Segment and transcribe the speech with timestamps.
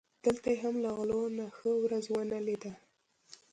[0.25, 2.73] دلته یې هم له غلو نه ښه ورځ و نه لیده.